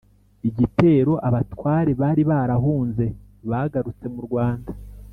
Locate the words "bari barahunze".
2.01-3.05